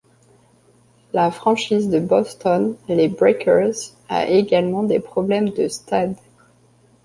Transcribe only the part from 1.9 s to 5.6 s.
Boston, les Breakers, a également des problèmes